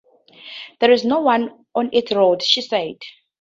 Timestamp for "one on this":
1.21-2.11